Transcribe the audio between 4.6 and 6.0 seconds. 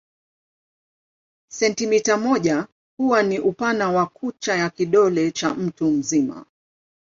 kidole cha mtu